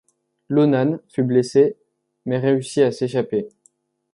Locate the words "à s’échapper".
2.81-3.49